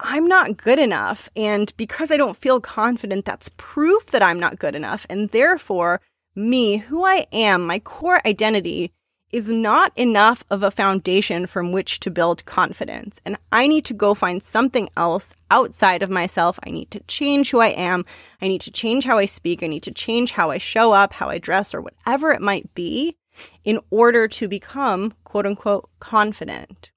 [0.00, 1.28] I'm not good enough.
[1.34, 5.06] And because I don't feel confident, that's proof that I'm not good enough.
[5.10, 6.00] And therefore,
[6.34, 8.92] me, who I am, my core identity
[9.30, 13.20] is not enough of a foundation from which to build confidence.
[13.24, 16.58] And I need to go find something else outside of myself.
[16.64, 18.06] I need to change who I am.
[18.40, 19.62] I need to change how I speak.
[19.62, 22.72] I need to change how I show up, how I dress, or whatever it might
[22.74, 23.16] be
[23.64, 26.90] in order to become quote unquote confident.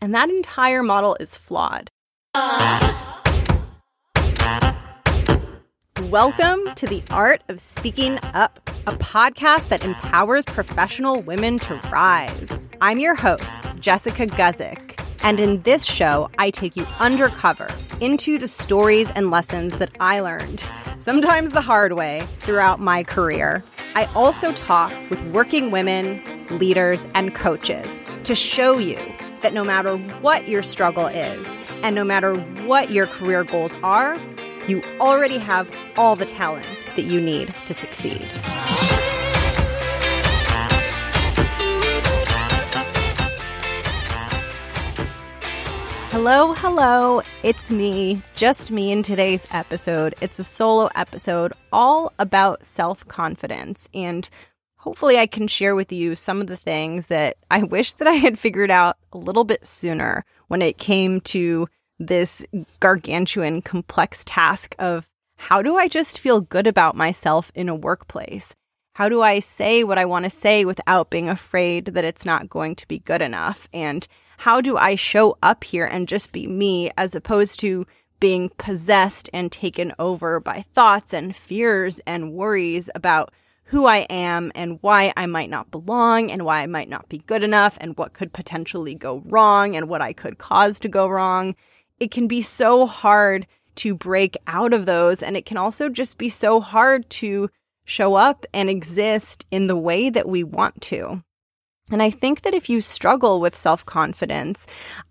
[0.00, 1.90] And that entire model is flawed.
[6.10, 12.66] Welcome to the Art of Speaking Up, a podcast that empowers professional women to rise.
[12.82, 13.48] I'm your host,
[13.80, 15.00] Jessica Guzik.
[15.22, 17.68] And in this show, I take you undercover
[18.02, 20.62] into the stories and lessons that I learned,
[20.98, 23.64] sometimes the hard way, throughout my career.
[23.94, 28.98] I also talk with working women, leaders, and coaches to show you
[29.42, 32.34] that no matter what your struggle is, and no matter
[32.66, 34.18] what your career goals are,
[34.68, 36.66] you already have all the talent
[36.96, 38.26] that you need to succeed.
[46.16, 47.20] Hello, hello.
[47.42, 50.14] It's me, just me in today's episode.
[50.22, 53.86] It's a solo episode all about self confidence.
[53.92, 54.26] And
[54.86, 58.12] hopefully, I can share with you some of the things that I wish that I
[58.12, 61.66] had figured out a little bit sooner when it came to
[61.98, 62.46] this
[62.78, 68.54] gargantuan, complex task of how do I just feel good about myself in a workplace?
[68.94, 72.48] How do I say what I want to say without being afraid that it's not
[72.48, 73.68] going to be good enough?
[73.74, 74.06] And
[74.38, 77.86] how do I show up here and just be me as opposed to
[78.20, 83.32] being possessed and taken over by thoughts and fears and worries about
[83.66, 87.18] who I am and why I might not belong and why I might not be
[87.18, 91.08] good enough and what could potentially go wrong and what I could cause to go
[91.08, 91.54] wrong
[91.98, 95.22] it can be so hard to break out of those.
[95.22, 97.50] And it can also just be so hard to
[97.84, 101.22] show up and exist in the way that we want to.
[101.90, 104.66] And I think that if you struggle with self confidence,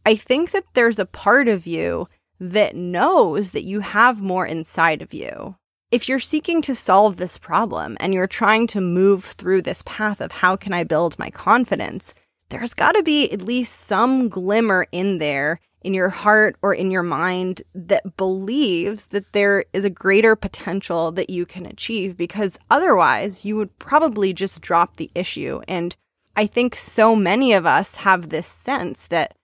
[0.05, 2.07] I think that there's a part of you
[2.39, 5.55] that knows that you have more inside of you.
[5.91, 10.19] If you're seeking to solve this problem and you're trying to move through this path
[10.19, 12.15] of how can I build my confidence,
[12.49, 16.89] there's got to be at least some glimmer in there in your heart or in
[16.89, 22.57] your mind that believes that there is a greater potential that you can achieve because
[22.71, 25.61] otherwise you would probably just drop the issue.
[25.67, 25.95] And
[26.35, 29.35] I think so many of us have this sense that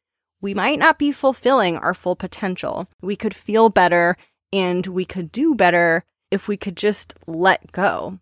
[0.42, 2.88] we might not be fulfilling our full potential.
[3.00, 4.18] We could feel better
[4.52, 8.20] and we could do better if we could just let go.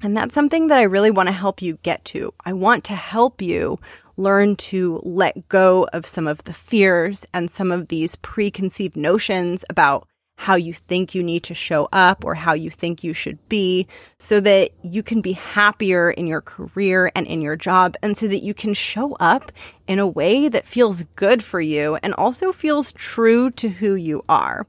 [0.00, 2.32] And that's something that I really want to help you get to.
[2.44, 3.80] I want to help you
[4.16, 9.64] learn to let go of some of the fears and some of these preconceived notions
[9.68, 10.06] about
[10.38, 13.88] how you think you need to show up or how you think you should be
[14.20, 18.28] so that you can be happier in your career and in your job and so
[18.28, 19.50] that you can show up
[19.88, 24.24] in a way that feels good for you and also feels true to who you
[24.28, 24.64] are.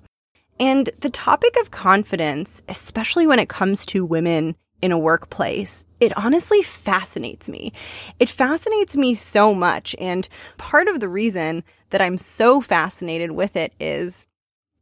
[0.60, 6.18] And the topic of confidence, especially when it comes to women in a workplace, it
[6.18, 7.72] honestly fascinates me.
[8.20, 9.96] It fascinates me so much.
[10.00, 10.28] And
[10.58, 14.28] part of the reason that I'm so fascinated with it is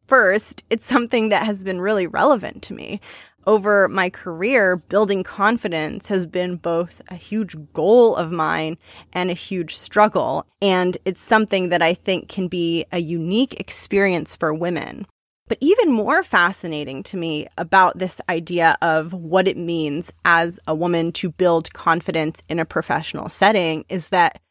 [0.08, 3.00] first, it's something that has been really relevant to me.
[3.46, 8.78] Over my career, building confidence has been both a huge goal of mine
[9.14, 10.46] and a huge struggle.
[10.62, 15.08] And it's something that I think can be a unique experience for women.
[15.48, 20.76] But even more fascinating to me about this idea of what it means as a
[20.76, 24.42] woman to build confidence in a professional setting is that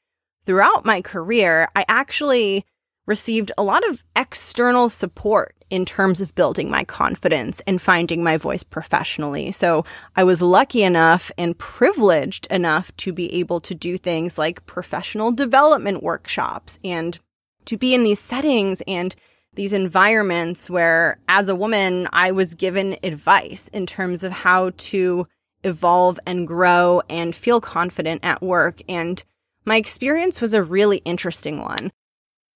[0.47, 2.65] throughout my career, I actually
[3.07, 8.37] received a lot of external support in terms of building my confidence and finding my
[8.37, 9.53] voice professionally.
[9.53, 9.85] So
[10.15, 15.33] I was lucky enough and privileged enough to be able to do things like professional
[15.33, 17.19] development workshops and
[17.65, 19.15] to be in these settings and
[19.57, 25.27] these environments where, as a woman, I was given advice in terms of how to
[25.65, 28.81] evolve and grow and feel confident at work.
[28.89, 29.23] And
[29.65, 31.91] my experience was a really interesting one.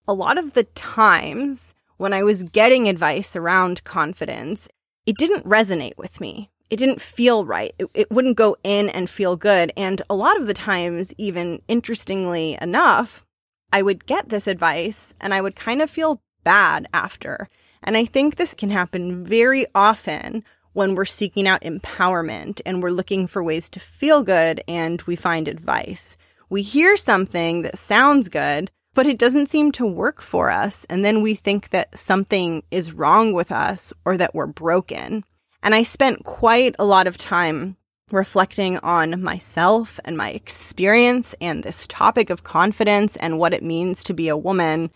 [0.07, 4.69] A lot of the times when I was getting advice around confidence,
[5.07, 6.51] it didn't resonate with me.
[6.71, 7.75] It didn't feel right.
[7.79, 9.73] It, it, wouldn't go in and feel good.
[9.77, 13.27] And a lot of the times, even interestingly enough,
[13.73, 17.49] I would get this advice and I would kind of feel bad after.
[17.83, 22.91] And I think this can happen very often when we're seeking out empowerment and we're
[22.91, 26.17] looking for ways to feel good and we find advice.
[26.49, 30.85] We hear something that sounds good, but it doesn't seem to work for us.
[30.91, 35.25] And then we think that something is wrong with us or that we're broken.
[35.63, 37.77] And I spent quite a lot of time
[38.11, 44.03] reflecting on myself and my experience and this topic of confidence and what it means
[44.05, 44.91] to be a woman.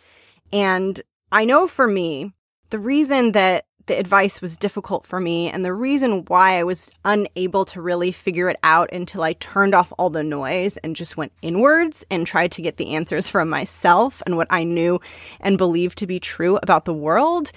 [0.53, 1.01] And
[1.35, 2.33] I know for me,
[2.71, 6.93] the reason that the advice was difficult for me and the reason why I was
[7.05, 11.17] unable to really figure it out until I turned off all the noise and just
[11.17, 15.01] went inwards and tried to get the answers from myself and what I knew
[15.41, 17.51] and believed to be true about the world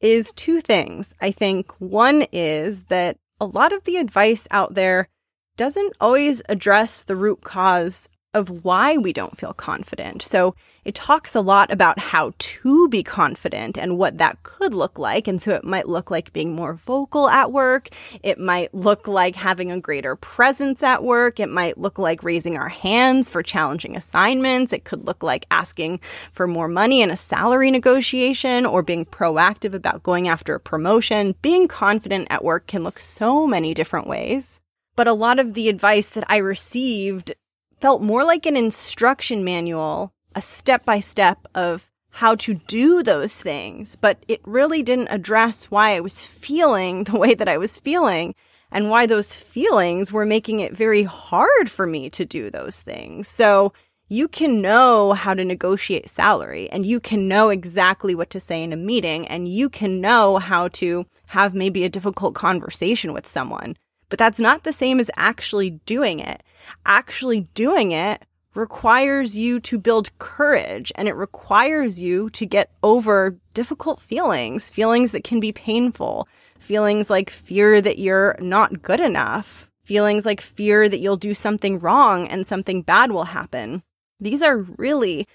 [0.00, 1.12] is two things.
[1.20, 5.08] I think one is that a lot of the advice out there
[5.56, 10.22] doesn't always address the root cause of why we don't feel confident.
[10.22, 10.54] So
[10.84, 15.26] it talks a lot about how to be confident and what that could look like.
[15.26, 17.88] And so it might look like being more vocal at work.
[18.22, 21.40] It might look like having a greater presence at work.
[21.40, 24.72] It might look like raising our hands for challenging assignments.
[24.74, 26.00] It could look like asking
[26.32, 31.34] for more money in a salary negotiation or being proactive about going after a promotion.
[31.40, 34.60] Being confident at work can look so many different ways.
[34.96, 37.32] But a lot of the advice that I received
[37.80, 43.40] felt more like an instruction manual, a step by step of how to do those
[43.40, 47.78] things, but it really didn't address why I was feeling the way that I was
[47.78, 48.34] feeling
[48.70, 53.28] and why those feelings were making it very hard for me to do those things.
[53.28, 53.72] So
[54.08, 58.62] you can know how to negotiate salary and you can know exactly what to say
[58.62, 63.26] in a meeting and you can know how to have maybe a difficult conversation with
[63.26, 63.76] someone.
[64.08, 66.42] But that's not the same as actually doing it.
[66.86, 68.24] Actually doing it
[68.54, 75.12] requires you to build courage and it requires you to get over difficult feelings, feelings
[75.12, 76.28] that can be painful,
[76.58, 81.78] feelings like fear that you're not good enough, feelings like fear that you'll do something
[81.78, 83.82] wrong and something bad will happen.
[84.20, 85.26] These are really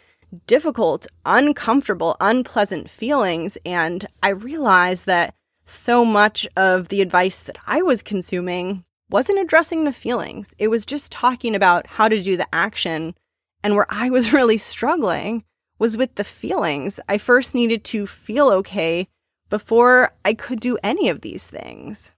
[0.47, 3.57] difficult, uncomfortable, unpleasant feelings.
[3.65, 5.33] And I realized that
[5.69, 10.53] so much of the advice that I was consuming wasn't addressing the feelings.
[10.57, 13.15] It was just talking about how to do the action.
[13.63, 15.43] And where I was really struggling
[15.77, 16.99] was with the feelings.
[17.07, 19.07] I first needed to feel okay
[19.49, 22.11] before I could do any of these things.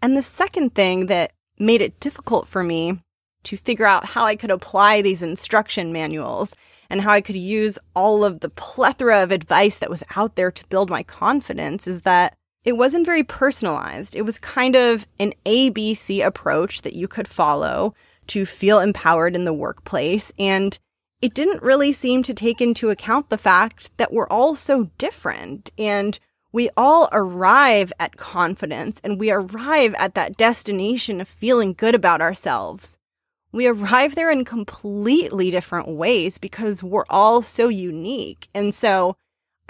[0.00, 3.02] And the second thing that made it difficult for me
[3.44, 6.54] to figure out how I could apply these instruction manuals
[6.90, 10.50] and how I could use all of the plethora of advice that was out there
[10.50, 12.36] to build my confidence is that
[12.68, 14.14] it wasn't very personalized.
[14.14, 17.94] It was kind of an ABC approach that you could follow
[18.26, 20.34] to feel empowered in the workplace.
[20.38, 20.78] And
[21.22, 25.70] it didn't really seem to take into account the fact that we're all so different
[25.78, 26.18] and
[26.52, 32.20] we all arrive at confidence and we arrive at that destination of feeling good about
[32.20, 32.98] ourselves.
[33.50, 38.50] We arrive there in completely different ways because we're all so unique.
[38.54, 39.16] And so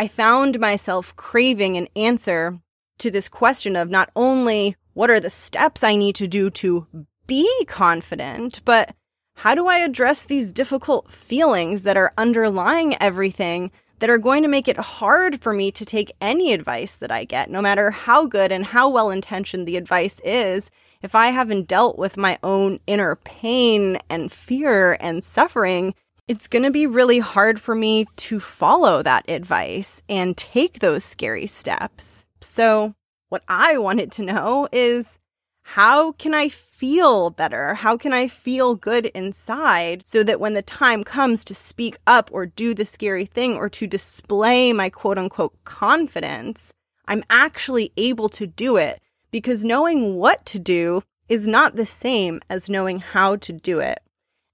[0.01, 2.59] I found myself craving an answer
[2.99, 6.87] to this question of not only what are the steps I need to do to
[7.27, 8.95] be confident, but
[9.37, 14.49] how do I address these difficult feelings that are underlying everything that are going to
[14.49, 18.27] make it hard for me to take any advice that I get, no matter how
[18.27, 20.71] good and how well intentioned the advice is.
[21.03, 25.95] If I haven't dealt with my own inner pain and fear and suffering,
[26.27, 31.05] it's going to be really hard for me to follow that advice and take those
[31.05, 32.27] scary steps.
[32.41, 32.95] So,
[33.29, 35.19] what I wanted to know is
[35.63, 37.75] how can I feel better?
[37.75, 42.31] How can I feel good inside so that when the time comes to speak up
[42.33, 46.73] or do the scary thing or to display my quote unquote confidence,
[47.07, 52.41] I'm actually able to do it because knowing what to do is not the same
[52.49, 53.99] as knowing how to do it.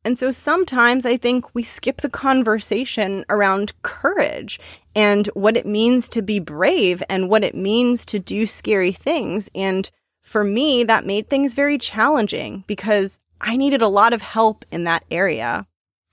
[0.05, 4.61] And so sometimes I think we skip the conversation around courage
[4.95, 9.51] and what it means to be brave and what it means to do scary things.
[9.55, 9.91] And
[10.23, 14.85] for me, that made things very challenging because I needed a lot of help in
[14.85, 15.67] that area.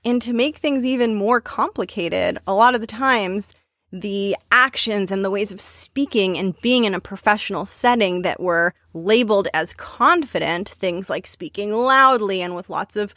[0.04, 3.54] And to make things even more complicated, a lot of the times,
[3.92, 8.74] the actions and the ways of speaking and being in a professional setting that were
[8.94, 13.14] labeled as confident, things like speaking loudly and with lots of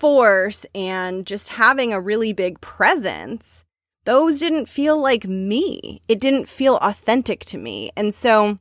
[0.00, 3.64] force and just having a really big presence,
[4.04, 6.02] those didn't feel like me.
[6.08, 7.90] It didn't feel authentic to me.
[7.96, 8.58] And so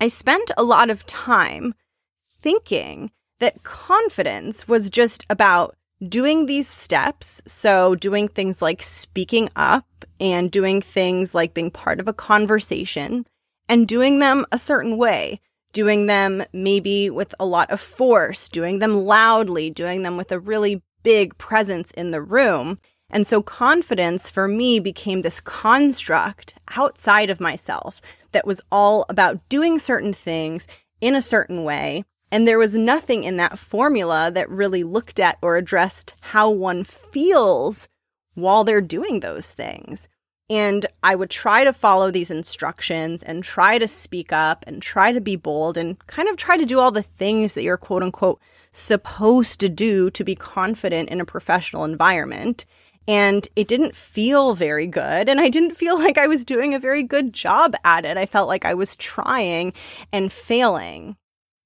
[0.00, 1.74] I spent a lot of time
[2.40, 3.10] thinking
[3.40, 5.74] that confidence was just about
[6.06, 7.42] doing these steps.
[7.46, 9.86] So, doing things like speaking up
[10.20, 13.26] and doing things like being part of a conversation
[13.68, 15.40] and doing them a certain way
[15.74, 20.38] doing them maybe with a lot of force, doing them loudly, doing them with a
[20.38, 22.78] really big presence in the room.
[23.10, 28.00] And so confidence for me became this construct outside of myself
[28.32, 30.66] that was all about doing certain things
[31.02, 32.04] in a certain way.
[32.32, 36.82] And there was nothing in that formula that really looked at or addressed how one
[36.82, 37.88] feels
[38.34, 40.08] while they're doing those things.
[40.50, 45.10] And I would try to follow these instructions and try to speak up and try
[45.10, 48.02] to be bold and kind of try to do all the things that you're quote
[48.02, 52.66] unquote supposed to do to be confident in a professional environment.
[53.08, 55.28] And it didn't feel very good.
[55.28, 58.18] And I didn't feel like I was doing a very good job at it.
[58.18, 59.72] I felt like I was trying
[60.12, 61.16] and failing.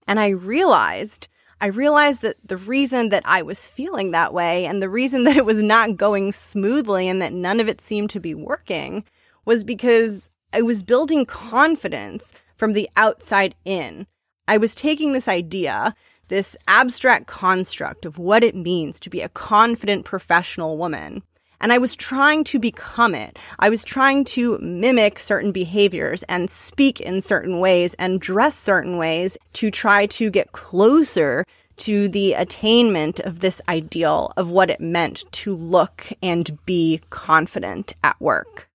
[0.07, 1.29] And I realized
[1.61, 5.37] I realized that the reason that I was feeling that way and the reason that
[5.37, 9.05] it was not going smoothly and that none of it seemed to be working
[9.45, 14.07] was because I was building confidence from the outside in.
[14.47, 15.95] I was taking this idea,
[16.29, 21.23] this abstract construct of what it means to be a confident professional woman,
[21.61, 23.39] and I was trying to become it.
[23.59, 28.97] I was trying to mimic certain behaviors and speak in certain ways and dress certain
[28.97, 31.45] ways to try to get closer
[31.79, 37.95] to the attainment of this ideal of what it meant to look and be confident
[38.03, 38.69] at work.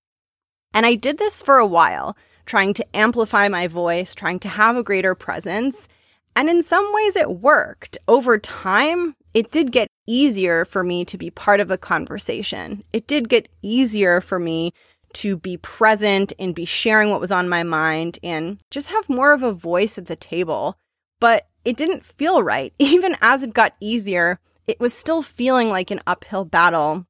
[0.72, 4.76] And I did this for a while, trying to amplify my voice, trying to have
[4.76, 5.86] a greater presence.
[6.34, 7.96] And in some ways it worked.
[8.08, 12.84] Over time, it did get easier for me to be part of the conversation.
[12.92, 14.72] It did get easier for me
[15.14, 19.32] to be present and be sharing what was on my mind and just have more
[19.32, 20.78] of a voice at the table.
[21.20, 22.72] But it didn't feel right.
[22.78, 27.06] Even as it got easier, it was still feeling like an uphill battle.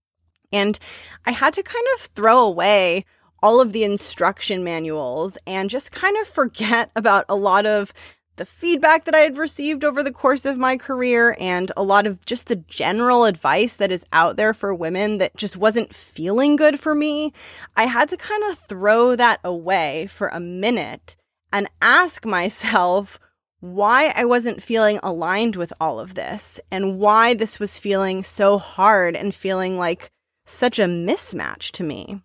[0.53, 0.79] And
[1.27, 3.05] I had to kind of throw away
[3.43, 7.93] all of the instruction manuals and just kind of forget about a lot of
[8.37, 12.07] the feedback that I had received over the course of my career and a lot
[12.07, 16.57] of just the general advice that is out there for women that just wasn't feeling
[16.57, 17.33] good for me,
[17.77, 21.17] I had to kind of throw that away for a minute
[21.53, 23.21] and ask myself
[23.61, 28.59] why I wasn't feeling aligned with all of this and why this was feeling so
[28.59, 30.11] hard and feeling like
[30.45, 32.21] such a mismatch to me.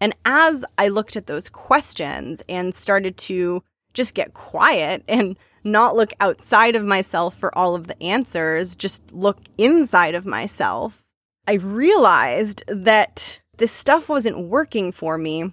[0.00, 3.62] And as I looked at those questions and started to
[3.94, 9.12] just get quiet and not look outside of myself for all of the answers, just
[9.12, 11.04] look inside of myself,
[11.46, 15.52] I realized that this stuff wasn't working for me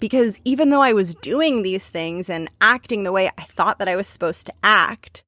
[0.00, 3.88] because even though I was doing these things and acting the way I thought that
[3.88, 5.24] I was supposed to act,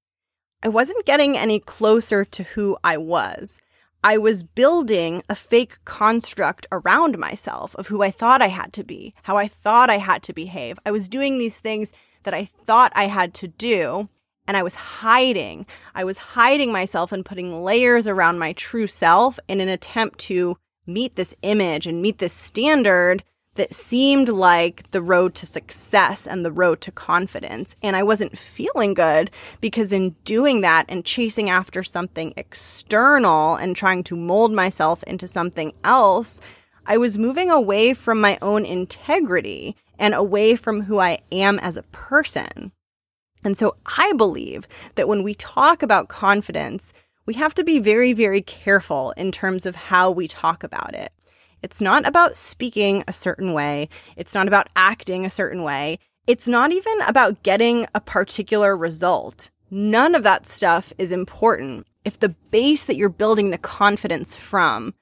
[0.62, 3.60] I wasn't getting any closer to who I was.
[4.02, 8.84] I was building a fake construct around myself of who I thought I had to
[8.84, 10.78] be, how I thought I had to behave.
[10.86, 11.92] I was doing these things
[12.26, 14.10] that I thought I had to do.
[14.46, 15.64] And I was hiding.
[15.94, 20.58] I was hiding myself and putting layers around my true self in an attempt to
[20.86, 26.44] meet this image and meet this standard that seemed like the road to success and
[26.44, 27.74] the road to confidence.
[27.82, 29.30] And I wasn't feeling good
[29.60, 35.26] because in doing that and chasing after something external and trying to mold myself into
[35.26, 36.40] something else,
[36.86, 41.76] I was moving away from my own integrity and away from who I am as
[41.76, 42.72] a person.
[43.44, 46.92] And so I believe that when we talk about confidence,
[47.26, 51.12] we have to be very, very careful in terms of how we talk about it.
[51.62, 53.88] It's not about speaking a certain way.
[54.16, 55.98] It's not about acting a certain way.
[56.26, 59.50] It's not even about getting a particular result.
[59.70, 64.94] None of that stuff is important if the base that you're building the confidence from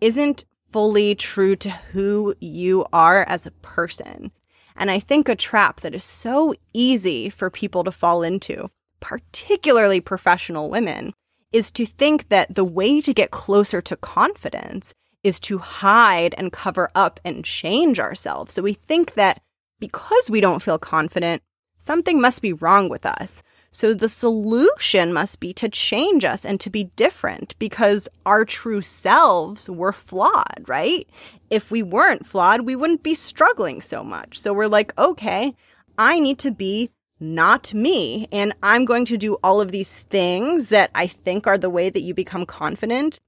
[0.00, 4.32] isn't fully true to who you are as a person.
[4.76, 10.00] And I think a trap that is so easy for people to fall into, particularly
[10.00, 11.14] professional women,
[11.52, 14.92] is to think that the way to get closer to confidence
[15.22, 18.52] is to hide and cover up and change ourselves.
[18.52, 19.42] So we think that
[19.80, 21.42] because we don't feel confident,
[21.76, 23.42] something must be wrong with us.
[23.76, 28.80] So the solution must be to change us and to be different because our true
[28.80, 31.06] selves were flawed, right?
[31.50, 34.38] If we weren't flawed, we wouldn't be struggling so much.
[34.38, 35.54] So we're like, okay,
[35.98, 36.88] I need to be
[37.20, 38.28] not me.
[38.32, 41.90] And I'm going to do all of these things that I think are the way
[41.90, 43.20] that you become confident.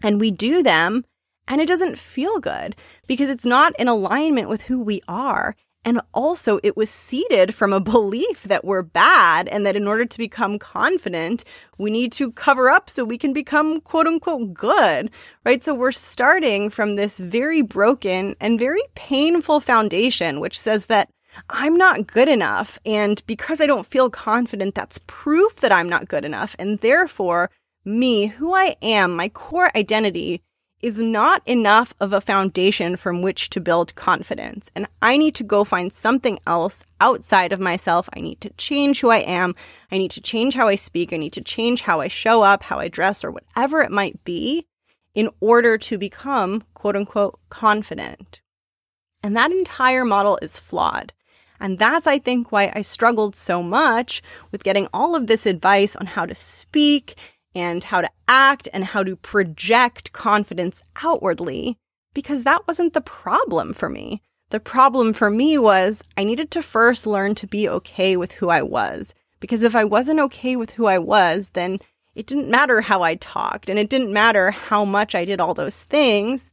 [0.00, 1.06] And we do them
[1.48, 2.76] and it doesn't feel good
[3.08, 5.56] because it's not in alignment with who we are.
[5.88, 10.04] And also, it was seeded from a belief that we're bad and that in order
[10.04, 11.44] to become confident,
[11.78, 15.10] we need to cover up so we can become quote unquote good,
[15.46, 15.64] right?
[15.64, 21.08] So we're starting from this very broken and very painful foundation, which says that
[21.48, 22.78] I'm not good enough.
[22.84, 26.54] And because I don't feel confident, that's proof that I'm not good enough.
[26.58, 27.50] And therefore,
[27.86, 30.42] me, who I am, my core identity
[30.80, 34.70] is not enough of a foundation from which to build confidence.
[34.74, 38.08] And I need to go find something else outside of myself.
[38.14, 39.54] I need to change who I am.
[39.90, 41.12] I need to change how I speak.
[41.12, 44.22] I need to change how I show up, how I dress, or whatever it might
[44.24, 44.66] be
[45.14, 48.40] in order to become quote unquote confident.
[49.22, 51.12] And that entire model is flawed.
[51.60, 55.96] And that's, I think, why I struggled so much with getting all of this advice
[55.96, 57.16] on how to speak
[57.54, 61.76] and how to act and how to project confidence outwardly
[62.14, 64.22] because that wasn't the problem for me.
[64.50, 68.48] The problem for me was I needed to first learn to be okay with who
[68.48, 69.14] I was.
[69.40, 71.78] Because if I wasn't okay with who I was, then
[72.14, 75.54] it didn't matter how I talked and it didn't matter how much I did all
[75.54, 76.50] those things.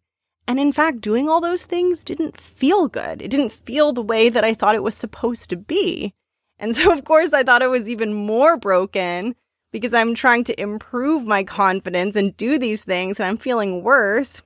[0.47, 3.21] And in fact, doing all those things didn't feel good.
[3.21, 6.13] It didn't feel the way that I thought it was supposed to be.
[6.59, 9.35] And so, of course, I thought it was even more broken
[9.75, 14.41] because I'm trying to improve my confidence and do these things and I'm feeling worse.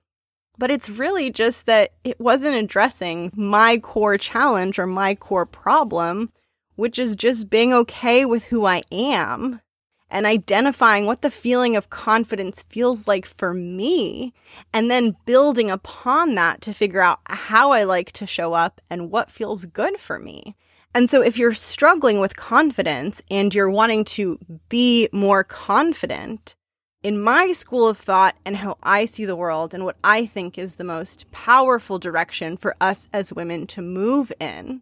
[0.57, 6.31] But it's really just that it wasn't addressing my core challenge or my core problem,
[6.77, 9.61] which is just being okay with who I am
[10.09, 14.33] and identifying what the feeling of confidence feels like for me,
[14.73, 19.11] and then building upon that to figure out how I like to show up and
[19.11, 20.55] what feels good for me.
[20.93, 26.55] And so if you're struggling with confidence and you're wanting to be more confident,
[27.01, 30.57] in my school of thought and how I see the world and what I think
[30.57, 34.81] is the most powerful direction for us as women to move in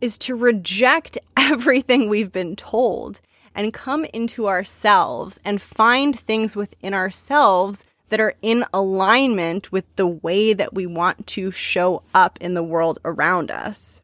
[0.00, 3.20] is to reject everything we've been told
[3.54, 10.06] and come into ourselves and find things within ourselves that are in alignment with the
[10.06, 14.02] way that we want to show up in the world around us.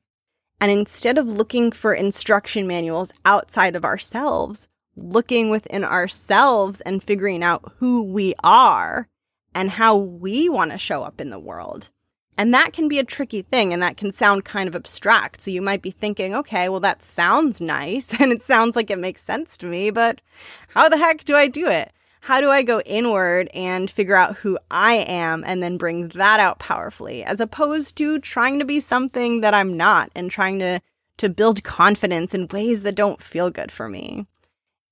[0.60, 7.42] And instead of looking for instruction manuals outside of ourselves, looking within ourselves and figuring
[7.42, 9.08] out who we are
[9.54, 11.90] and how we want to show up in the world.
[12.36, 15.40] And that can be a tricky thing and that can sound kind of abstract.
[15.42, 18.98] So you might be thinking, okay, well, that sounds nice and it sounds like it
[18.98, 20.20] makes sense to me, but
[20.68, 21.92] how the heck do I do it?
[22.24, 26.40] How do I go inward and figure out who I am and then bring that
[26.40, 30.80] out powerfully as opposed to trying to be something that I'm not and trying to
[31.18, 34.26] to build confidence in ways that don't feel good for me.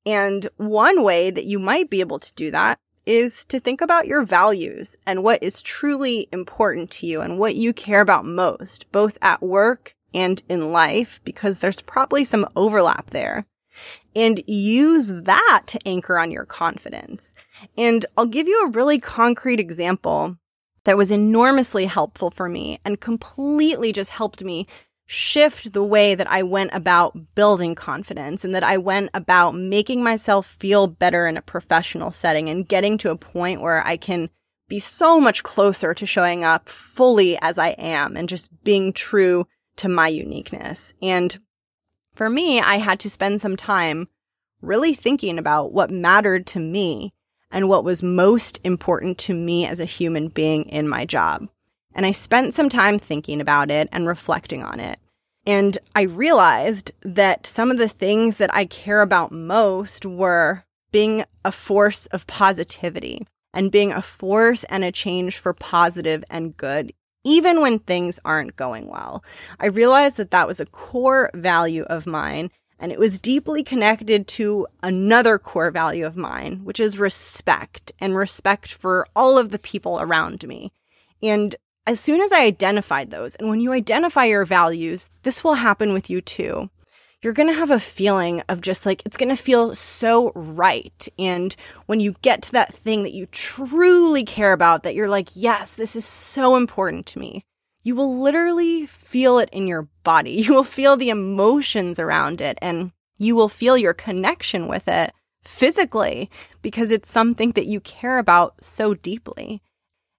[0.05, 4.07] And one way that you might be able to do that is to think about
[4.07, 8.93] your values and what is truly important to you and what you care about most,
[8.93, 13.47] both at work and in life, because there's probably some overlap there
[14.15, 17.35] and use that to anchor on your confidence.
[17.77, 20.37] And I'll give you a really concrete example
[20.85, 24.67] that was enormously helpful for me and completely just helped me
[25.07, 30.03] shift the way that I went about building confidence and that I went about making
[30.03, 34.31] myself feel better in a professional setting and getting to a point where I can
[34.69, 39.47] be so much closer to showing up fully as I am and just being true
[39.77, 40.95] to my uniqueness.
[41.03, 41.39] And
[42.23, 44.07] for me, I had to spend some time
[44.61, 47.13] really thinking about what mattered to me
[47.51, 51.49] and what was most important to me as a human being in my job.
[51.93, 55.01] And I spent some time thinking about it and reflecting on it.
[55.49, 61.25] And I realized that some of the things that I care about most were being
[61.45, 66.93] a force of positivity and being a force and a change for positive and good,
[67.25, 69.25] even when things aren't going well.
[69.61, 72.51] I realized that that was a core value of mine
[72.83, 78.17] and it was deeply connected to another core value of mine, which is respect and
[78.17, 80.73] respect for all of the people around me.
[81.23, 81.55] And
[81.87, 85.93] as soon as I identified those, and when you identify your values, this will happen
[85.93, 86.71] with you too.
[87.23, 91.09] You're going to have a feeling of just like, it's going to feel so right.
[91.19, 91.55] And
[91.87, 95.75] when you get to that thing that you truly care about, that you're like, yes,
[95.75, 97.45] this is so important to me,
[97.85, 100.33] you will literally feel it in your body.
[100.43, 105.13] You will feel the emotions around it and you will feel your connection with it
[105.45, 106.29] physically
[106.61, 109.63] because it's something that you care about so deeply.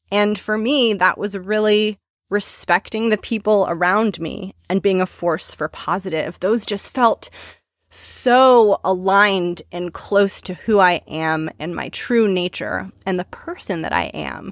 [0.09, 1.99] And for me, that was really
[2.34, 6.39] respecting the people around me and being a force for positive.
[6.39, 7.30] Those just felt
[7.88, 13.84] so aligned and close to who I am and my true nature and the person
[13.84, 14.52] that I am.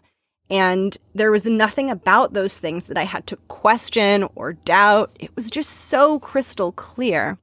[0.49, 5.15] And there was nothing about those things that I had to question or doubt.
[5.19, 7.39] It was just so crystal clear.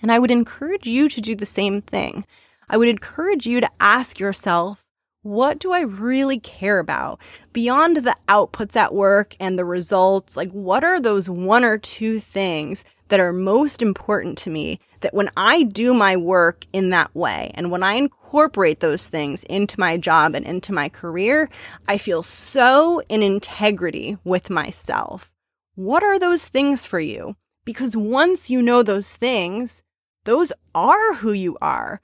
[0.00, 2.24] And I would encourage you to do the same thing.
[2.68, 4.83] I would encourage you to ask yourself,
[5.24, 7.18] what do I really care about?
[7.54, 12.20] Beyond the outputs at work and the results, like what are those one or two
[12.20, 17.14] things that are most important to me that when I do my work in that
[17.14, 21.48] way and when I incorporate those things into my job and into my career,
[21.88, 25.32] I feel so in integrity with myself.
[25.74, 27.36] What are those things for you?
[27.64, 29.82] Because once you know those things,
[30.24, 32.02] those are who you are.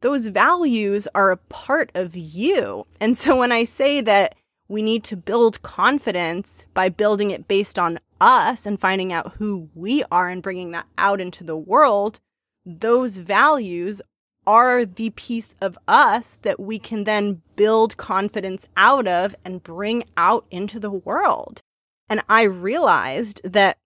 [0.00, 2.86] Those values are a part of you.
[3.00, 4.36] And so when I say that
[4.68, 9.70] we need to build confidence by building it based on us and finding out who
[9.74, 12.20] we are and bringing that out into the world,
[12.64, 14.02] those values
[14.46, 20.04] are the piece of us that we can then build confidence out of and bring
[20.16, 21.60] out into the world.
[22.08, 23.78] And I realized that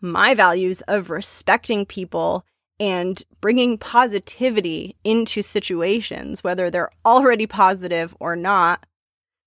[0.00, 2.44] my values of respecting people
[2.80, 8.86] and bringing positivity into situations, whether they're already positive or not,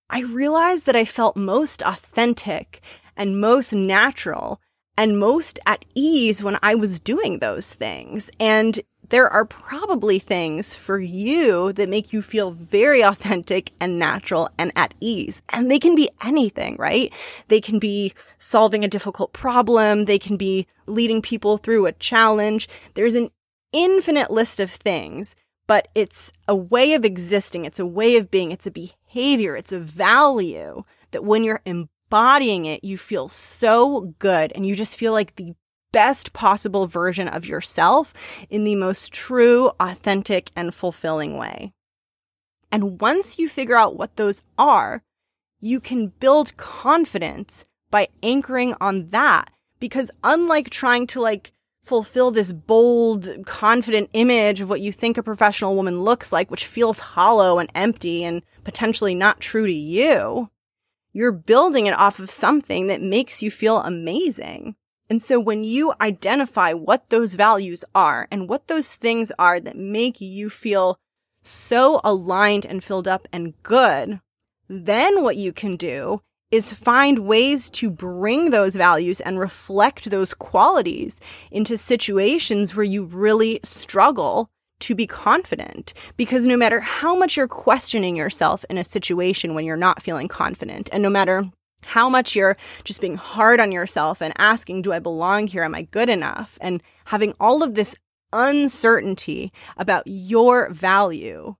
[0.10, 2.82] I realized that I felt most authentic
[3.18, 4.62] and most natural
[4.96, 8.30] and most at ease when I was doing those things.
[8.40, 14.50] And there are probably things for you that make you feel very authentic and natural
[14.58, 15.42] and at ease.
[15.50, 17.14] And they can be anything, right?
[17.48, 20.06] They can be solving a difficult problem.
[20.06, 22.68] They can be leading people through a challenge.
[22.94, 23.30] There's an
[23.72, 25.36] infinite list of things,
[25.68, 27.66] but it's a way of existing.
[27.66, 28.52] It's a way of being.
[28.52, 34.52] It's a behavior it's a value that when you're embodying it, you feel so good
[34.54, 35.54] and you just feel like the
[35.94, 38.14] best possible version of yourself
[38.50, 41.72] in the most true, authentic, and fulfilling way.
[42.70, 45.04] And once you figure out what those are,
[45.62, 49.52] you can build confidence by anchoring on that.
[49.80, 51.54] Because unlike trying to like
[51.84, 56.66] fulfill this bold, confident image of what you think a professional woman looks like, which
[56.66, 60.50] feels hollow and empty and potentially not true to you,
[61.12, 64.76] you're building it off of something that makes you feel amazing.
[65.10, 69.78] And so when you identify what those values are and what those things are that
[69.78, 70.98] make you feel
[71.42, 74.22] so aligned and filled up and good,
[74.68, 80.34] then what you can do is find ways to bring those values and reflect those
[80.36, 81.20] qualities
[81.52, 85.94] into situations where you really struggle to be confident.
[86.16, 90.28] Because no matter how much you're questioning yourself in a situation when you're not feeling
[90.28, 91.44] confident, and no matter
[91.86, 95.64] how much you're just being hard on yourself and asking, do I belong here?
[95.64, 96.58] Am I good enough?
[96.62, 97.96] And having all of this
[98.32, 101.56] uncertainty about your value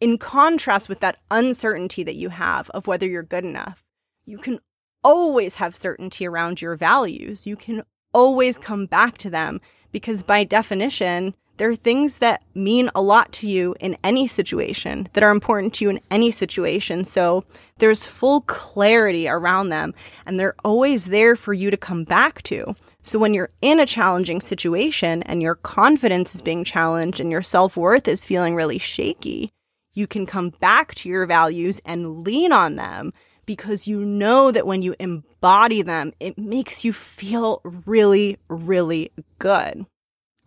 [0.00, 3.84] in contrast with that uncertainty that you have of whether you're good enough
[4.28, 4.60] you can
[5.02, 7.46] always have certainty around your values.
[7.46, 13.02] You can always come back to them because, by definition, they're things that mean a
[13.02, 17.04] lot to you in any situation, that are important to you in any situation.
[17.04, 17.44] So
[17.78, 19.94] there's full clarity around them
[20.24, 22.74] and they're always there for you to come back to.
[23.02, 27.42] So when you're in a challenging situation and your confidence is being challenged and your
[27.42, 29.50] self worth is feeling really shaky,
[29.94, 33.12] you can come back to your values and lean on them
[33.46, 39.86] because you know that when you embody them, it makes you feel really, really good.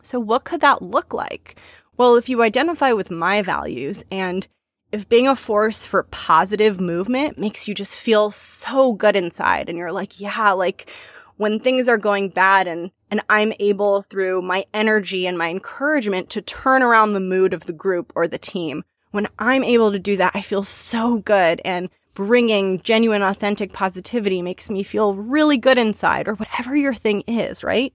[0.06, 1.58] So, what could that look like?
[1.98, 4.48] Well, if you identify with my values and
[4.92, 9.78] if being a force for positive movement makes you just feel so good inside and
[9.78, 10.90] you're like, yeah, like
[11.38, 16.30] when things are going bad and and I'm able through my energy and my encouragement
[16.32, 18.84] to turn around the mood of the group or the team.
[19.12, 24.42] When I'm able to do that, I feel so good and bringing genuine, authentic positivity
[24.42, 27.94] makes me feel really good inside, or whatever your thing is, right?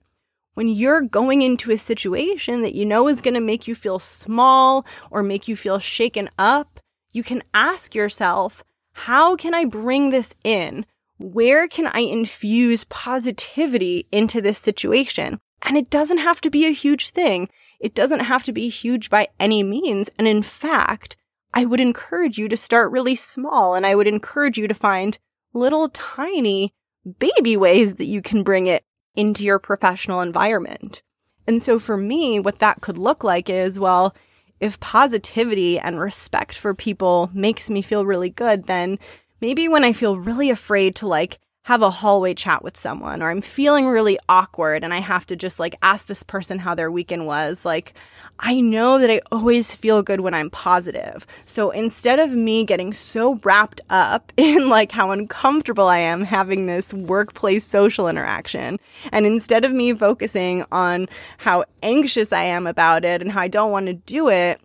[0.56, 3.98] When you're going into a situation that you know is going to make you feel
[3.98, 6.80] small or make you feel shaken up,
[7.12, 10.86] you can ask yourself, how can I bring this in?
[11.18, 15.40] Where can I infuse positivity into this situation?
[15.60, 17.50] And it doesn't have to be a huge thing.
[17.78, 20.08] It doesn't have to be huge by any means.
[20.18, 21.18] And in fact,
[21.52, 25.18] I would encourage you to start really small and I would encourage you to find
[25.52, 26.72] little tiny
[27.18, 28.85] baby ways that you can bring it
[29.16, 31.02] into your professional environment.
[31.46, 34.14] And so for me, what that could look like is, well,
[34.60, 38.98] if positivity and respect for people makes me feel really good, then
[39.40, 43.28] maybe when I feel really afraid to like have a hallway chat with someone or
[43.28, 46.92] I'm feeling really awkward and I have to just like ask this person how their
[46.92, 47.92] weekend was, like
[48.38, 51.26] I know that I always feel good when I'm positive.
[51.44, 56.66] So instead of me getting so wrapped up in like how uncomfortable I am having
[56.66, 58.78] this workplace social interaction,
[59.10, 63.48] and instead of me focusing on how anxious I am about it and how I
[63.48, 64.60] don't want to do it,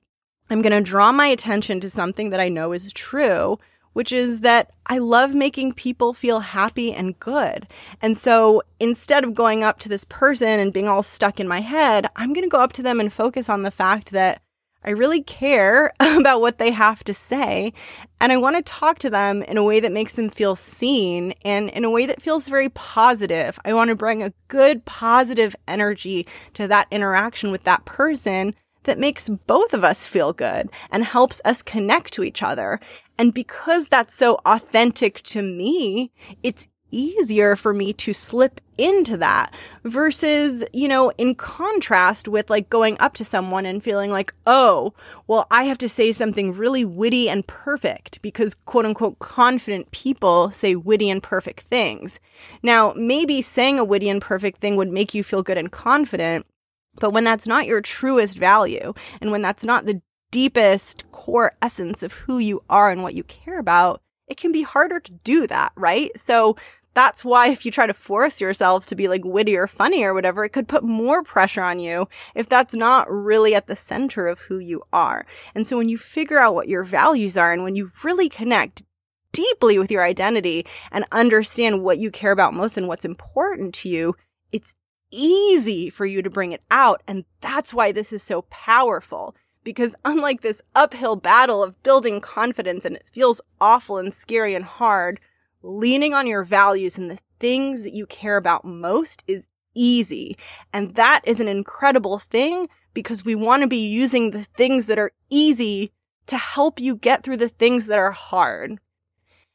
[0.52, 3.58] I'm going to draw my attention to something that I know is true
[3.94, 7.68] which is that I love making people feel happy and good.
[8.02, 11.62] And so instead of going up to this person and being all stuck in my
[11.62, 14.42] head, I'm going to go up to them and focus on the fact that
[14.84, 17.74] I really care about what they have to say.
[18.20, 21.34] And I want to talk to them in a way that makes them feel seen
[21.44, 23.60] and in a way that feels very positive.
[23.64, 29.00] I want to bring a good positive energy to that interaction with that person that
[29.00, 32.80] makes both of us feel good and helps us connect to each other.
[33.18, 36.12] And because that's so authentic to me,
[36.44, 42.70] it's easier for me to slip into that versus, you know, in contrast with like
[42.70, 44.94] going up to someone and feeling like, oh,
[45.28, 50.50] well, I have to say something really witty and perfect because quote unquote confident people
[50.52, 52.20] say witty and perfect things.
[52.64, 56.46] Now, maybe saying a witty and perfect thing would make you feel good and confident,
[56.96, 60.02] but when that's not your truest value and when that's not the
[60.32, 64.62] deepest core essence of who you are and what you care about, it can be
[64.62, 66.18] harder to do that, right?
[66.18, 66.56] So
[66.94, 70.14] that's why if you try to force yourself to be like witty or funny or
[70.14, 74.28] whatever, it could put more pressure on you if that's not really at the center
[74.28, 75.26] of who you are.
[75.56, 78.84] And so when you figure out what your values are and when you really connect
[79.32, 83.90] deeply with your identity and understand what you care about most and what's important to
[83.90, 84.16] you,
[84.52, 84.76] it's
[85.12, 87.02] easy for you to bring it out.
[87.08, 89.36] And that's why this is so powerful.
[89.64, 94.66] Because unlike this uphill battle of building confidence and it feels awful and scary and
[94.66, 95.20] hard,
[95.62, 100.38] leaning on your values and the things that you care about most is easy.
[100.74, 105.00] And that is an incredible thing because we want to be using the things that
[105.00, 105.92] are easy
[106.28, 108.80] to help you get through the things that are hard.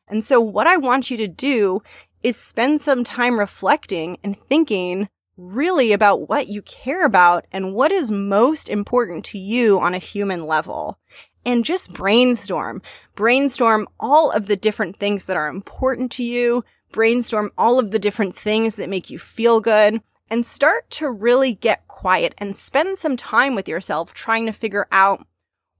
[0.09, 1.83] And so what I want you to do
[2.23, 7.93] is spend some time reflecting and thinking really about what you care about and what
[7.93, 10.99] is most important to you on a human level
[11.45, 12.83] and just brainstorm.
[13.15, 16.65] Brainstorm all of the different things that are important to you.
[16.91, 21.55] Brainstorm all of the different things that make you feel good and start to really
[21.55, 25.25] get quiet and spend some time with yourself trying to figure out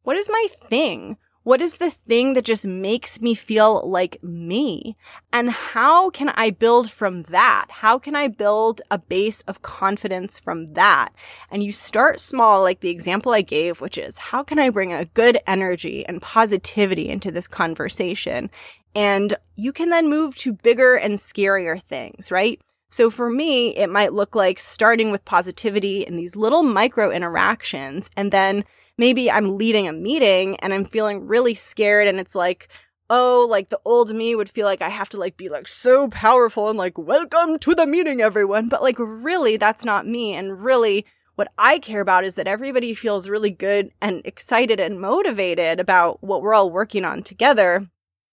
[0.03, 1.17] what is my thing?
[1.47, 4.97] What is the thing that just makes me feel like me?
[5.33, 7.67] And how can I build from that?
[7.71, 11.11] How can I build a base of confidence from that?
[11.49, 14.93] And you start small, like the example I gave, which is how can I bring
[14.93, 18.51] a good energy and positivity into this conversation?
[18.97, 22.61] And you can then move to bigger and scarier things, right?
[22.89, 28.11] So for me, it might look like starting with positivity in these little micro interactions
[28.17, 28.65] and then
[28.99, 32.69] maybe I'm leading a meeting and I'm feeling really scared and it's like,
[33.09, 36.09] oh, like the old me would feel like I have to like be like so
[36.09, 38.69] powerful and like, welcome to the meeting, everyone.
[38.69, 40.35] But like, really, that's not me.
[40.35, 41.07] And really,
[41.37, 46.23] what I care about is that everybody feels really good and excited and motivated about
[46.23, 47.89] what we're all working on together.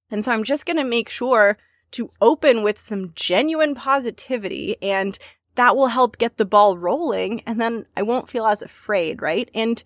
[0.09, 1.57] And so I'm just going to make sure
[1.91, 5.19] to open with some genuine positivity and
[5.55, 7.41] that will help get the ball rolling.
[7.41, 9.49] And then I won't feel as afraid, right?
[9.53, 9.83] And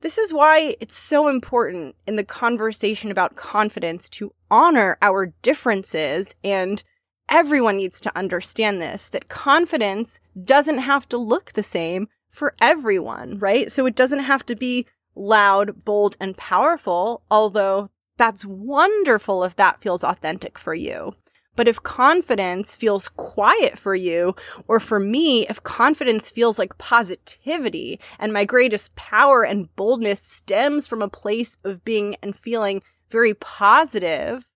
[0.00, 6.34] this is why it's so important in the conversation about confidence to honor our differences
[6.42, 6.82] and
[7.28, 13.38] everyone needs to understand this that confidence doesn't have to look the same for everyone,
[13.38, 13.70] right?
[13.70, 19.80] So it doesn't have to be loud, bold, and powerful, although that's wonderful if that
[19.80, 21.14] feels authentic for you.
[21.56, 24.34] But if confidence feels quiet for you,
[24.68, 30.86] or for me, if confidence feels like positivity and my greatest power and boldness stems
[30.86, 34.48] from a place of being and feeling very positive,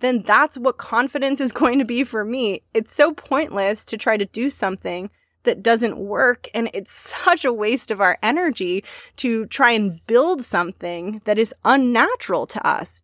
[0.00, 2.62] then that's what confidence is going to be for me.
[2.72, 5.10] It's so pointless to try to do something
[5.42, 6.46] that doesn't work.
[6.54, 6.90] And it's
[7.24, 8.84] such a waste of our energy
[9.16, 13.02] to try and build something that is unnatural to us.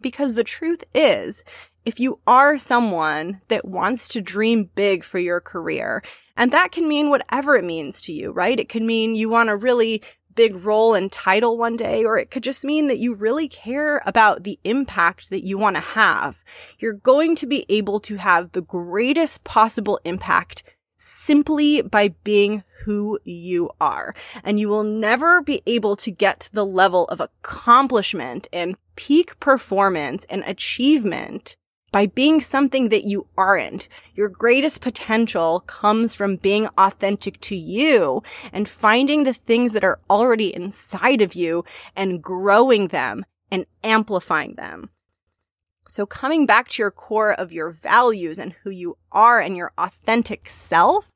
[0.00, 1.42] Because the truth is,
[1.84, 6.02] if you are someone that wants to dream big for your career,
[6.36, 8.58] and that can mean whatever it means to you, right?
[8.58, 10.02] It could mean you want a really
[10.34, 14.02] big role and title one day, or it could just mean that you really care
[14.04, 16.42] about the impact that you want to have.
[16.78, 20.62] You're going to be able to have the greatest possible impact
[20.96, 24.14] simply by being who you are.
[24.42, 29.38] And you will never be able to get to the level of accomplishment and peak
[29.40, 31.56] performance and achievement
[31.94, 33.86] by being something that you aren't.
[34.16, 38.20] Your greatest potential comes from being authentic to you
[38.52, 44.56] and finding the things that are already inside of you and growing them and amplifying
[44.56, 44.90] them.
[45.86, 49.70] So coming back to your core of your values and who you are and your
[49.78, 51.13] authentic self,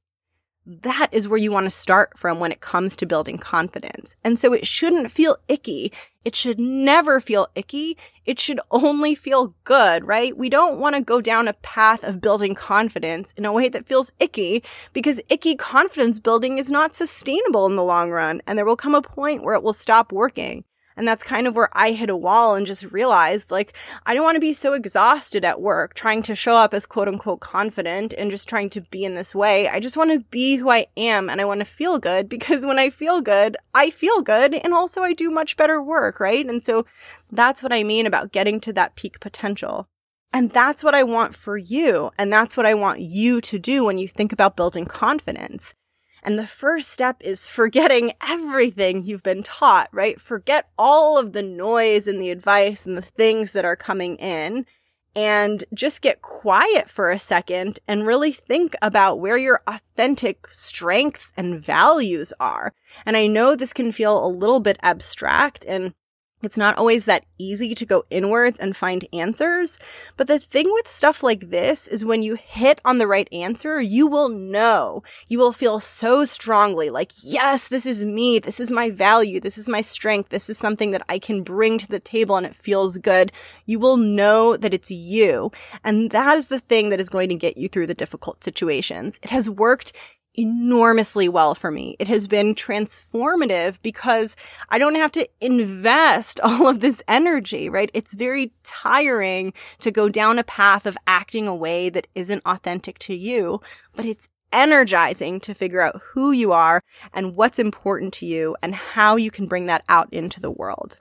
[0.68, 4.16] that is where you want to start from when it comes to building confidence.
[4.22, 5.90] And so it shouldn't feel icky.
[6.26, 7.96] It should never feel icky.
[8.26, 10.36] It should only feel good, right?
[10.36, 13.86] We don't want to go down a path of building confidence in a way that
[13.86, 18.42] feels icky because icky confidence building is not sustainable in the long run.
[18.46, 20.64] And there will come a point where it will stop working.
[20.98, 24.24] And that's kind of where I hit a wall and just realized like, I don't
[24.24, 28.12] want to be so exhausted at work trying to show up as quote unquote confident
[28.18, 29.68] and just trying to be in this way.
[29.68, 32.66] I just want to be who I am and I want to feel good because
[32.66, 36.44] when I feel good, I feel good and also I do much better work, right?
[36.44, 36.84] And so
[37.30, 39.86] that's what I mean about getting to that peak potential.
[40.32, 42.10] And that's what I want for you.
[42.18, 45.74] And that's what I want you to do when you think about building confidence.
[46.22, 50.20] And the first step is forgetting everything you've been taught, right?
[50.20, 54.66] Forget all of the noise and the advice and the things that are coming in
[55.14, 61.32] and just get quiet for a second and really think about where your authentic strengths
[61.36, 62.72] and values are.
[63.04, 65.94] And I know this can feel a little bit abstract and
[66.42, 69.78] it's not always that easy to go inwards and find answers.
[70.16, 73.80] But the thing with stuff like this is when you hit on the right answer,
[73.80, 75.02] you will know.
[75.28, 78.38] You will feel so strongly like, yes, this is me.
[78.38, 79.40] This is my value.
[79.40, 80.28] This is my strength.
[80.28, 83.32] This is something that I can bring to the table and it feels good.
[83.66, 85.50] You will know that it's you.
[85.82, 89.18] And that is the thing that is going to get you through the difficult situations.
[89.22, 89.92] It has worked
[90.38, 91.96] enormously well for me.
[91.98, 94.36] It has been transformative because
[94.68, 97.90] I don't have to invest all of this energy, right?
[97.92, 102.98] It's very tiring to go down a path of acting a way that isn't authentic
[103.00, 103.60] to you,
[103.96, 108.74] but it's energizing to figure out who you are and what's important to you and
[108.74, 110.98] how you can bring that out into the world.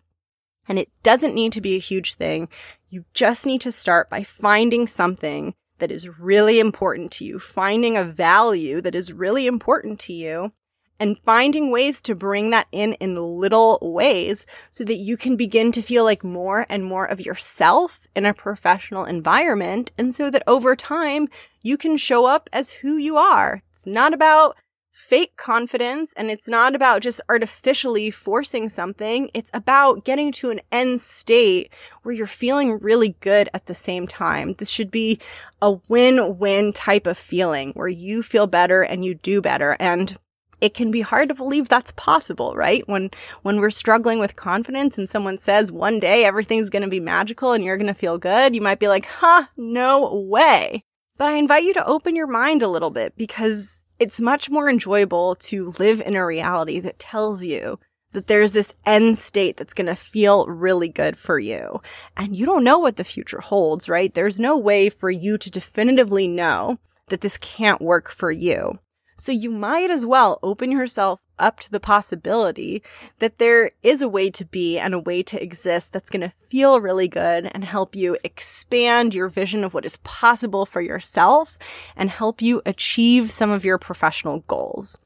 [0.68, 2.50] And it doesn't need to be a huge thing.
[2.90, 7.98] You just need to start by finding something that is really important to you, finding
[7.98, 10.52] a value that is really important to you,
[11.00, 15.72] and finding ways to bring that in in little ways so that you can begin
[15.72, 19.92] to feel like more and more of yourself in a professional environment.
[19.98, 21.28] And so that over time,
[21.62, 23.62] you can show up as who you are.
[23.70, 24.58] It's not about
[24.98, 29.30] fake confidence and it's not about just artificially forcing something.
[29.32, 34.08] It's about getting to an end state where you're feeling really good at the same
[34.08, 34.54] time.
[34.54, 35.20] This should be
[35.62, 39.78] a win-win type of feeling where you feel better and you do better.
[39.80, 40.18] And
[40.62, 42.86] it can be hard to believe that's possible, right?
[42.88, 43.12] When,
[43.44, 47.52] when we're struggling with confidence and someone says one day everything's going to be magical
[47.52, 50.84] and you're going to feel good, you might be like, huh, no way.
[51.18, 54.70] But I invite you to open your mind a little bit because it's much more
[54.70, 57.80] enjoyable to live in a reality that tells you
[58.14, 61.82] that there's this end state that's going to feel really good for you.
[62.16, 64.14] And you don't know what the future holds, right?
[64.14, 66.80] There's no way for you to definitively know
[67.10, 68.80] that this can't work for you.
[69.18, 72.82] So you might as well open yourself up to the possibility
[73.20, 76.34] that there is a way to be and a way to exist that's going to
[76.38, 81.58] feel really good and help you expand your vision of what is possible for yourself
[81.96, 84.98] and help you achieve some of your professional goals.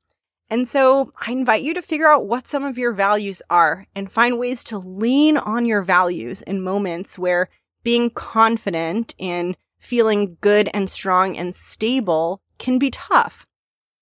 [0.49, 4.11] And so I invite you to figure out what some of your values are and
[4.11, 7.49] find ways to lean on your values in moments where
[7.83, 13.47] being confident and feeling good and strong and stable can be tough.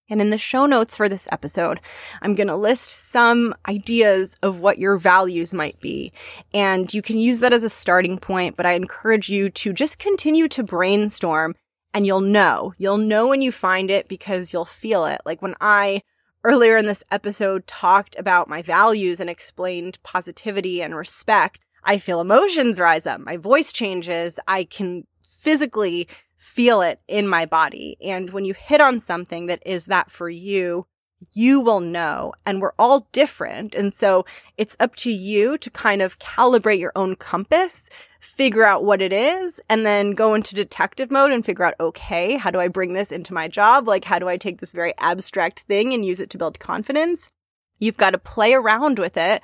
[0.10, 1.80] And in the show notes for this episode,
[2.22, 6.12] I'm going to list some ideas of what your values might be.
[6.54, 10.00] And you can use that as a starting point, but I encourage you to just
[10.00, 11.56] continue to brainstorm
[11.93, 12.74] and you'll know.
[12.78, 15.22] You'll know when you find it because you'll feel it.
[15.26, 16.02] Like when I
[16.43, 22.22] earlier in this episode talked about my values and explained positivity and respect, I feel
[22.22, 23.19] emotions rise up.
[23.19, 24.39] My voice changes.
[24.48, 26.08] I can physically
[26.39, 27.97] feel it in my body.
[28.02, 30.88] And when you hit on something that is that for you,
[31.34, 32.34] you will know.
[32.45, 33.75] And we're all different.
[33.75, 34.25] And so
[34.58, 37.89] it's up to you to kind of calibrate your own compass,
[38.21, 42.38] figure out what it is, and then go into detective mode and figure out, okay,
[42.38, 43.86] how do I bring this into my job?
[43.86, 47.34] Like, how do I take this very abstract thing and use it to build confidence?
[47.80, 49.41] You've got to play around with it.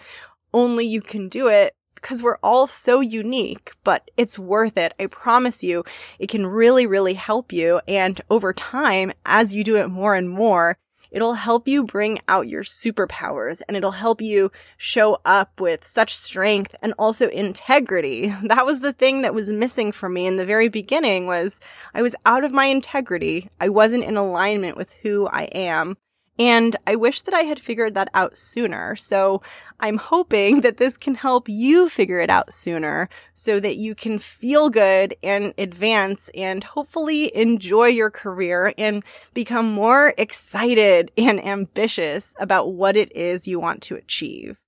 [0.53, 4.93] Only you can do it because we're all so unique, but it's worth it.
[4.99, 5.83] I promise you,
[6.19, 7.81] it can really, really help you.
[7.87, 10.77] And over time, as you do it more and more,
[11.11, 16.13] it'll help you bring out your superpowers and it'll help you show up with such
[16.13, 18.33] strength and also integrity.
[18.55, 21.59] That was the thing that was missing for me in the very beginning was
[21.93, 23.49] I was out of my integrity.
[23.59, 25.97] I wasn't in alignment with who I am.
[26.37, 28.95] And I wish that I had figured that out sooner.
[28.97, 29.41] So
[29.79, 34.19] I'm hoping that this can help you figure it out sooner so that you can
[34.19, 42.35] feel good and advance and hopefully enjoy your career and become more excited and ambitious
[42.39, 44.59] about what it is you want to achieve.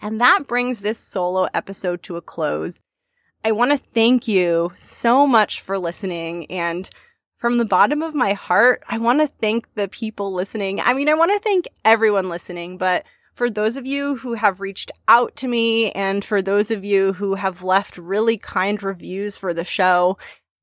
[0.00, 2.82] And that brings this solo episode to a close.
[3.44, 6.88] I want to thank you so much for listening and
[7.38, 10.80] from the bottom of my heart, I want to thank the people listening.
[10.80, 14.60] I mean, I want to thank everyone listening, but for those of you who have
[14.60, 19.38] reached out to me and for those of you who have left really kind reviews
[19.38, 20.18] for the show,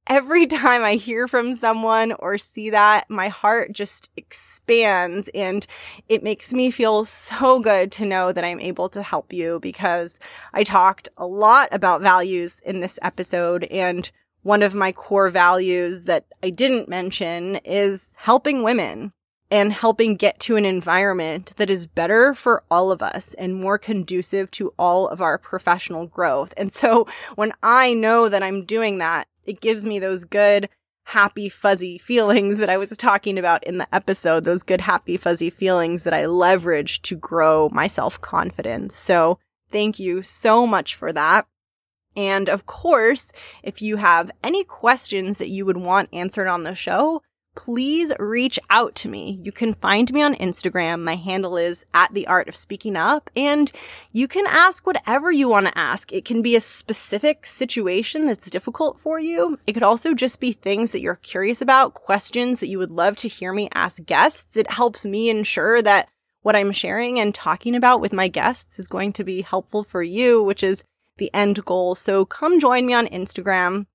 [0.07, 5.65] every time I hear from someone or see that, my heart just expands and
[6.09, 10.19] it makes me feel so good to know that I'm able to help you because
[10.53, 14.11] I talked a lot about values in this episode and
[14.45, 19.11] one of my core values that I didn't mention is helping women
[19.49, 23.79] and helping get to an environment that is better for all of us and more
[23.79, 26.53] conducive to all of our professional growth.
[26.57, 30.69] And so when I know that I'm doing that, it gives me those good,
[31.05, 35.49] happy, fuzzy feelings that I was talking about in the episode, those good, happy, fuzzy
[35.49, 38.95] feelings that I leverage to grow my self confidence.
[38.95, 39.39] So
[39.71, 41.47] thank you so much for that.
[42.16, 43.32] And of course,
[43.63, 47.22] if you have any questions that you would want answered on the show,
[47.55, 49.39] please reach out to me.
[49.41, 51.01] You can find me on Instagram.
[51.01, 53.72] My handle is at the art of speaking up and
[54.11, 56.11] you can ask whatever you want to ask.
[56.11, 59.57] It can be a specific situation that's difficult for you.
[59.66, 63.16] It could also just be things that you're curious about, questions that you would love
[63.18, 64.57] to hear me ask guests.
[64.57, 66.09] It helps me ensure that
[66.41, 70.03] what I'm sharing and talking about with my guests is going to be helpful for
[70.03, 70.84] you, which is
[71.18, 71.95] the end goal.
[71.95, 73.86] So come join me on Instagram.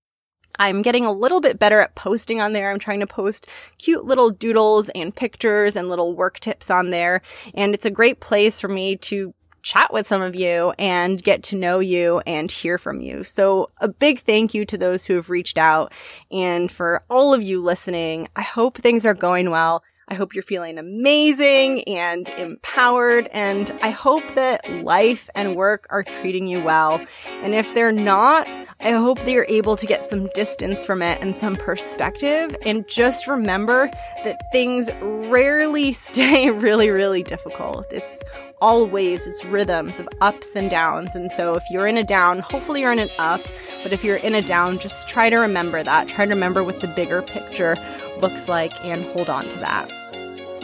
[0.58, 2.70] I'm getting a little bit better at posting on there.
[2.70, 3.46] I'm trying to post
[3.78, 7.22] cute little doodles and pictures and little work tips on there.
[7.54, 11.42] And it's a great place for me to chat with some of you and get
[11.44, 13.24] to know you and hear from you.
[13.24, 15.92] So a big thank you to those who have reached out
[16.30, 18.28] and for all of you listening.
[18.36, 19.82] I hope things are going well.
[20.10, 23.28] I hope you're feeling amazing and empowered.
[23.32, 27.00] And I hope that life and work are treating you well.
[27.42, 28.48] And if they're not,
[28.80, 32.56] I hope that you're able to get some distance from it and some perspective.
[32.66, 33.88] And just remember
[34.24, 37.86] that things rarely stay really, really difficult.
[37.92, 38.20] It's
[38.60, 41.14] all waves, it's rhythms of ups and downs.
[41.14, 43.42] And so if you're in a down, hopefully you're in an up.
[43.84, 46.08] But if you're in a down, just try to remember that.
[46.08, 47.76] Try to remember what the bigger picture
[48.20, 49.99] looks like and hold on to that.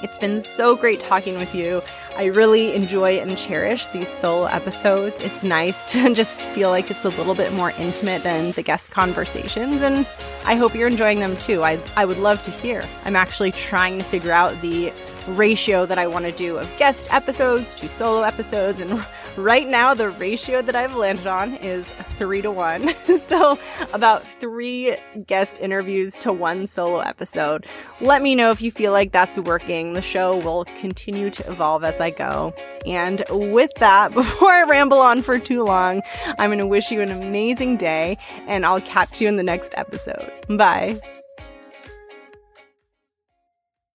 [0.03, 1.82] It's been so great talking with you.
[2.16, 5.20] I really enjoy and cherish these solo episodes.
[5.20, 8.90] It's nice to just feel like it's a little bit more intimate than the guest
[8.90, 10.07] conversations, and
[10.44, 11.62] I hope you're enjoying them too.
[11.62, 12.84] I, I would love to hear.
[13.05, 14.92] I'm actually trying to figure out the
[15.28, 18.80] ratio that I want to do of guest episodes to solo episodes.
[18.80, 19.05] And
[19.37, 22.95] right now, the ratio that I've landed on is three to one.
[23.18, 23.59] so,
[23.93, 27.66] about three guest interviews to one solo episode.
[28.01, 29.93] Let me know if you feel like that's working.
[29.93, 32.55] The show will continue to evolve as I go.
[32.87, 36.03] And with that, before I ramble on for too long,
[36.39, 39.74] I'm going to wish you an amazing day and I'll catch you in the next
[39.76, 40.30] episode.
[40.49, 41.01] Bye.